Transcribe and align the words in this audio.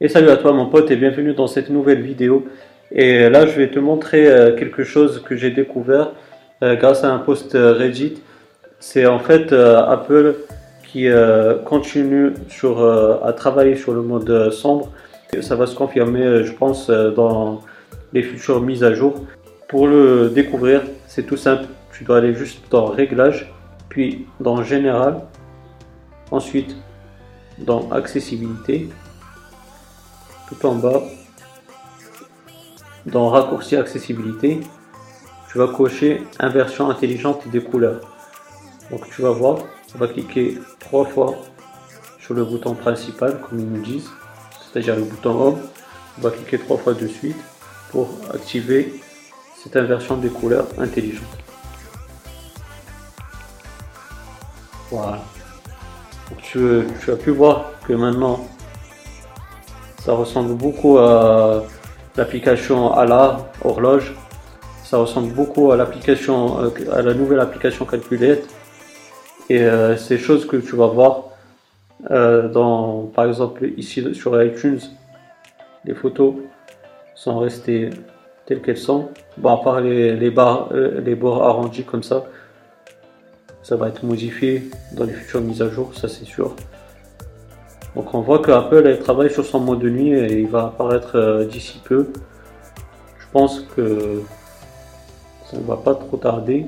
Et 0.00 0.08
salut 0.08 0.28
à 0.30 0.36
toi 0.36 0.52
mon 0.52 0.66
pote 0.66 0.90
et 0.90 0.96
bienvenue 0.96 1.34
dans 1.34 1.46
cette 1.46 1.70
nouvelle 1.70 2.02
vidéo. 2.02 2.46
Et 2.90 3.28
là 3.28 3.46
je 3.46 3.52
vais 3.52 3.70
te 3.70 3.78
montrer 3.78 4.26
euh, 4.26 4.56
quelque 4.56 4.82
chose 4.82 5.22
que 5.22 5.36
j'ai 5.36 5.52
découvert 5.52 6.10
euh, 6.64 6.74
grâce 6.74 7.04
à 7.04 7.12
un 7.12 7.20
post 7.20 7.52
Reddit. 7.52 8.14
C'est 8.80 9.06
en 9.06 9.20
fait 9.20 9.52
euh, 9.52 9.78
Apple 9.86 10.34
qui 10.82 11.06
continue 11.64 12.32
à 13.22 13.32
travailler 13.32 13.76
sur 13.76 13.94
le 13.94 14.02
mode 14.02 14.50
sombre. 14.50 14.90
Ça 15.40 15.54
va 15.54 15.66
se 15.66 15.76
confirmer 15.76 16.42
je 16.42 16.52
pense 16.52 16.90
dans 16.90 17.62
les 18.12 18.22
futures 18.22 18.60
mises 18.60 18.82
à 18.82 18.94
jour. 18.94 19.24
Pour 19.68 19.86
le 19.86 20.28
découvrir 20.28 20.82
c'est 21.06 21.24
tout 21.24 21.36
simple. 21.36 21.66
Tu 21.96 22.02
dois 22.02 22.18
aller 22.18 22.34
juste 22.34 22.64
dans 22.68 22.86
Réglages, 22.86 23.52
puis 23.88 24.26
dans 24.40 24.64
Général, 24.64 25.20
ensuite 26.32 26.76
dans 27.58 27.90
Accessibilité 27.92 28.88
tout 30.48 30.66
en 30.66 30.74
bas, 30.74 31.02
dans 33.06 33.28
raccourci 33.28 33.76
accessibilité, 33.76 34.60
tu 35.50 35.58
vas 35.58 35.68
cocher 35.68 36.22
inversion 36.38 36.90
intelligente 36.90 37.48
des 37.48 37.62
couleurs. 37.62 38.00
Donc 38.90 39.08
tu 39.10 39.22
vas 39.22 39.30
voir, 39.30 39.58
on 39.94 39.98
va 39.98 40.08
cliquer 40.08 40.58
trois 40.80 41.04
fois 41.04 41.36
sur 42.18 42.34
le 42.34 42.44
bouton 42.44 42.74
principal, 42.74 43.40
comme 43.40 43.60
ils 43.60 43.68
nous 43.68 43.82
disent, 43.82 44.10
c'est-à-dire 44.60 44.96
le 44.96 45.02
bouton 45.02 45.40
Home. 45.40 45.58
On 46.18 46.22
va 46.22 46.30
cliquer 46.30 46.58
trois 46.58 46.78
fois 46.78 46.94
de 46.94 47.06
suite 47.06 47.36
pour 47.90 48.08
activer 48.32 49.00
cette 49.62 49.76
inversion 49.76 50.16
des 50.16 50.28
couleurs 50.28 50.66
intelligente. 50.78 51.24
Voilà. 54.90 55.22
tu, 56.38 56.84
tu 57.00 57.10
as 57.10 57.16
pu 57.16 57.30
voir 57.30 57.72
que 57.86 57.94
maintenant 57.94 58.46
ça 60.04 60.12
ressemble 60.12 60.54
beaucoup 60.54 60.98
à 60.98 61.64
l'application 62.16 62.92
ALA, 62.92 63.38
horloge. 63.64 64.14
Ça 64.82 64.98
ressemble 64.98 65.32
beaucoup 65.32 65.72
à 65.72 65.78
l'application, 65.78 66.62
euh, 66.62 66.70
à 66.92 67.00
la 67.00 67.14
nouvelle 67.14 67.40
application 67.40 67.86
Calculate. 67.86 68.44
Et 69.48 69.62
euh, 69.62 69.96
ces 69.96 70.18
choses 70.18 70.46
que 70.46 70.58
tu 70.58 70.76
vas 70.76 70.88
voir 70.88 71.30
euh, 72.10 72.48
dans, 72.48 73.06
par 73.14 73.24
exemple, 73.24 73.66
ici 73.78 74.14
sur 74.14 74.42
iTunes, 74.42 74.80
les 75.86 75.94
photos 75.94 76.34
sont 77.14 77.38
restées 77.38 77.88
telles 78.44 78.60
qu'elles 78.60 78.76
sont. 78.76 79.08
Bon, 79.38 79.54
à 79.54 79.64
part 79.64 79.80
les, 79.80 80.30
barres, 80.30 80.68
les 80.74 81.14
bords 81.14 81.42
arrondis 81.42 81.84
comme 81.84 82.02
ça, 82.02 82.24
ça 83.62 83.76
va 83.76 83.88
être 83.88 84.04
modifié 84.04 84.68
dans 84.92 85.04
les 85.04 85.14
futures 85.14 85.40
mises 85.40 85.62
à 85.62 85.70
jour, 85.70 85.92
ça 85.94 86.08
c'est 86.08 86.26
sûr. 86.26 86.54
Donc 87.94 88.12
on 88.12 88.20
voit 88.20 88.40
que 88.40 88.50
Apple 88.50 88.98
travaille 88.98 89.30
sur 89.30 89.44
son 89.44 89.60
mode 89.60 89.78
de 89.78 89.88
nuit 89.88 90.10
et 90.10 90.40
il 90.40 90.48
va 90.48 90.64
apparaître 90.64 91.16
euh, 91.16 91.44
d'ici 91.44 91.80
peu. 91.84 92.08
Je 93.18 93.26
pense 93.32 93.60
que 93.60 94.22
ça 95.50 95.56
ne 95.56 95.62
va 95.62 95.76
pas 95.76 95.94
trop 95.94 96.16
tarder. 96.16 96.66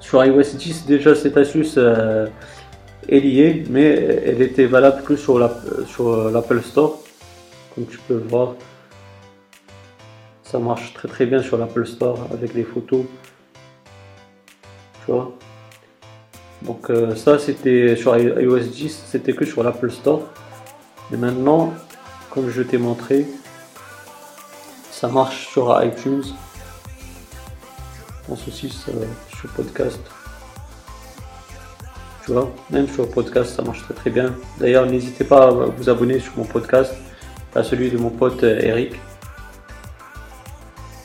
Sur 0.00 0.24
iOS 0.24 0.56
10 0.56 0.86
déjà 0.86 1.14
cette 1.14 1.36
astuce 1.36 1.74
euh, 1.78 2.26
est 3.08 3.20
liée 3.20 3.64
mais 3.70 3.84
elle 3.84 4.42
était 4.42 4.66
valable 4.66 5.02
que 5.02 5.16
sur 5.16 5.36
euh, 5.38 6.30
l'Apple 6.32 6.62
Store. 6.62 6.98
Comme 7.74 7.86
tu 7.86 7.98
peux 8.08 8.14
le 8.14 8.26
voir, 8.28 8.54
ça 10.42 10.58
marche 10.58 10.94
très 10.94 11.08
très 11.08 11.26
bien 11.26 11.42
sur 11.42 11.58
l'Apple 11.58 11.86
Store 11.86 12.18
avec 12.32 12.54
les 12.54 12.64
photos. 12.64 13.04
Donc 16.66 16.90
euh, 16.90 17.14
ça 17.14 17.38
c'était 17.38 17.96
sur 17.96 18.16
iOS 18.16 18.58
10, 18.58 19.04
c'était 19.06 19.32
que 19.32 19.44
sur 19.44 19.62
l'Apple 19.62 19.90
Store. 19.90 20.22
Et 21.12 21.16
maintenant, 21.16 21.72
comme 22.30 22.50
je 22.50 22.62
t'ai 22.62 22.78
montré, 22.78 23.26
ça 24.90 25.08
marche 25.08 25.48
sur 25.48 25.80
iTunes. 25.82 26.24
Je 26.24 28.28
pense 28.28 28.48
aussi 28.48 28.68
sur 28.68 28.92
podcast. 29.54 30.00
Tu 32.24 32.32
vois, 32.32 32.50
même 32.70 32.88
sur 32.88 33.08
podcast 33.08 33.54
ça 33.54 33.62
marche 33.62 33.82
très 33.82 33.94
très 33.94 34.10
bien. 34.10 34.34
D'ailleurs 34.58 34.86
n'hésitez 34.86 35.22
pas 35.22 35.46
à 35.46 35.50
vous 35.50 35.88
abonner 35.88 36.18
sur 36.18 36.32
mon 36.36 36.44
podcast, 36.44 36.92
à 37.54 37.62
celui 37.62 37.90
de 37.90 37.98
mon 37.98 38.10
pote 38.10 38.42
euh, 38.42 38.58
Eric. 38.60 38.94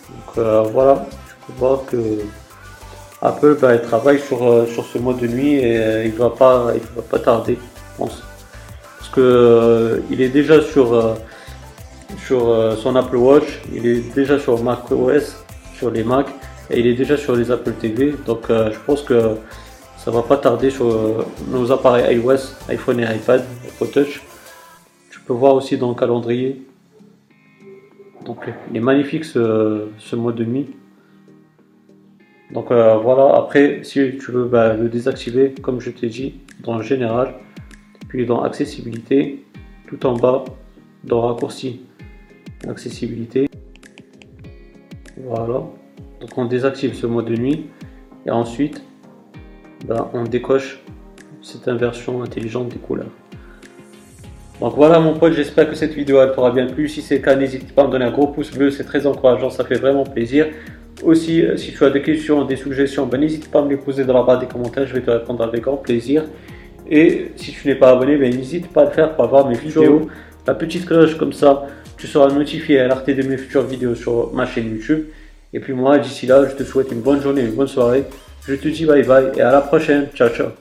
Donc 0.10 0.38
euh, 0.40 0.64
voilà, 0.64 1.06
tu 1.28 1.36
peux 1.46 1.60
voir 1.60 1.86
que 1.86 1.98
Apple 3.22 3.58
bah, 3.62 3.78
travaille 3.78 4.20
sur, 4.20 4.44
euh, 4.44 4.66
ce 4.66 4.98
mode 4.98 5.20
de 5.20 5.28
nuit 5.28 5.54
et 5.54 5.78
euh, 5.78 6.06
il 6.06 6.12
va 6.14 6.30
va 6.30 6.74
pas 7.10 7.20
tarder, 7.20 7.56
je 7.56 7.98
pense. 7.98 8.24
Parce 8.98 9.10
que 9.12 9.22
euh, 9.22 10.00
il 10.10 10.22
est 10.22 10.30
déjà 10.30 10.62
sur 10.62 11.18
son 12.28 12.96
Apple 12.96 13.18
Watch, 13.18 13.62
il 13.74 13.86
est 13.86 14.16
déjà 14.16 14.40
sur 14.40 14.62
Mac 14.64 14.92
OS, 14.92 15.36
sur 15.76 15.92
les 15.92 16.04
Mac 16.04 16.28
et 16.70 16.80
il 16.80 16.88
est 16.88 16.96
déjà 16.96 17.16
sur 17.16 17.36
les 17.36 17.52
Apple 17.52 17.74
TV. 17.74 18.16
Donc 18.26 18.46
je 18.50 18.80
pense 18.86 19.04
que 19.04 19.36
ça 19.98 20.10
va 20.10 20.24
pas 20.24 20.38
tarder 20.38 20.72
sur 20.72 21.26
nos 21.48 21.72
appareils 21.72 22.18
iOS, 22.18 22.56
iPhone 22.70 23.00
et 23.02 23.04
iPad, 23.04 23.44
Apple 23.68 23.92
Touch. 23.92 24.24
Tu 25.12 25.20
peux 25.20 25.34
voir 25.34 25.56
aussi 25.56 25.78
dans 25.78 25.90
le 25.90 25.96
calendrier. 25.96 26.66
Donc 28.26 28.38
il 28.72 28.78
est 28.78 28.82
magnifique 28.82 29.26
ce, 29.26 29.88
ce 30.00 30.16
mode 30.16 30.36
de 30.36 30.46
nuit. 30.46 30.68
Donc 32.54 32.70
euh, 32.72 32.98
voilà, 32.98 33.36
après 33.36 33.80
si 33.84 34.18
tu 34.18 34.32
veux 34.32 34.46
bah, 34.46 34.74
le 34.74 34.90
désactiver, 34.90 35.54
comme 35.62 35.80
je 35.80 35.90
t'ai 35.90 36.08
dit, 36.08 36.36
dans 36.64 36.82
général, 36.82 37.36
puis 38.10 38.26
dans 38.26 38.42
accessibilité, 38.42 39.46
tout 39.88 40.06
en 40.06 40.18
bas, 40.18 40.44
dans 41.06 41.22
raccourci, 41.22 41.82
accessibilité. 42.68 43.48
Voilà, 45.24 45.64
donc 46.20 46.38
on 46.38 46.46
désactive 46.46 46.94
ce 46.94 47.08
mode 47.08 47.26
de 47.26 47.36
nuit 47.36 47.68
et 48.26 48.32
ensuite 48.32 48.84
bah, 49.86 50.12
on 50.14 50.24
décoche 50.24 50.84
cette 51.42 51.68
inversion 51.68 52.22
intelligente 52.22 52.70
des 52.70 52.78
couleurs. 52.78 53.12
Donc 54.60 54.76
voilà 54.76 55.00
mon 55.00 55.18
pote, 55.18 55.34
j'espère 55.34 55.70
que 55.70 55.76
cette 55.76 55.94
vidéo 55.94 56.22
elle 56.22 56.34
t'aura 56.34 56.52
bien 56.52 56.68
plu. 56.68 56.88
Si 56.88 57.02
c'est 57.02 57.16
le 57.16 57.22
cas, 57.22 57.36
n'hésite 57.36 57.74
pas 57.74 57.84
à 57.84 57.88
me 57.88 57.92
donner 57.92 58.06
un 58.06 58.12
gros 58.12 58.28
pouce 58.28 58.52
bleu, 58.52 58.70
c'est 58.72 58.84
très 58.84 59.08
encourageant, 59.08 59.50
ça 59.50 59.64
fait 59.64 59.80
vraiment 59.80 60.04
plaisir. 60.04 60.48
Aussi, 61.04 61.42
euh, 61.42 61.58
si 61.58 61.74
tu 61.74 61.84
as 61.84 61.90
des 61.90 62.02
questions, 62.02 62.46
des 62.46 62.56
suggestions, 62.56 63.06
ben, 63.06 63.20
n'hésite 63.20 63.50
pas 63.50 63.60
à 63.60 63.62
me 63.64 63.70
les 63.70 63.78
poser 63.78 64.06
dans 64.06 64.14
la 64.14 64.24
barre 64.24 64.40
des 64.40 64.46
commentaires, 64.46 64.86
je 64.86 64.94
vais 64.94 65.02
te 65.02 65.10
répondre 65.10 65.44
avec 65.44 65.62
grand 65.62 65.78
plaisir. 65.78 66.24
Et 66.90 67.32
si 67.36 67.52
tu 67.52 67.68
n'es 67.68 67.76
pas 67.76 67.92
abonné, 67.92 68.18
ben, 68.18 68.36
n'hésite 68.36 68.68
pas 68.68 68.82
à 68.82 68.86
le 68.86 68.92
faire 68.92 69.16
pour 69.16 69.24
avoir 69.24 69.48
mes 69.48 69.56
vidéos. 69.56 70.10
La 70.46 70.54
petite 70.54 70.86
cloche 70.86 71.18
comme 71.18 71.34
ça, 71.34 71.68
tu 71.98 72.08
seras 72.08 72.34
notifié 72.34 72.80
à 72.80 72.88
l'arrêt 72.88 73.14
de 73.14 73.22
mes 73.24 73.38
futures 73.38 73.64
vidéos 73.64 73.96
sur 73.96 74.34
ma 74.34 74.46
chaîne 74.46 74.72
YouTube. 74.72 75.06
Et 75.54 75.60
puis 75.60 75.74
moi, 75.74 76.00
d'ici 76.00 76.26
là, 76.26 76.48
je 76.50 76.56
te 76.56 76.64
souhaite 76.64 76.92
une 76.92 77.02
bonne 77.02 77.22
journée, 77.22 77.42
une 77.42 77.54
bonne 77.54 77.68
soirée. 77.68 78.06
Je 78.48 78.56
te 78.56 78.68
dis 78.68 78.86
bye 78.86 79.04
bye 79.04 79.32
et 79.38 79.42
à 79.42 79.52
la 79.52 79.62
prochaine. 79.62 80.08
Ciao, 80.16 80.30
ciao. 80.30 80.61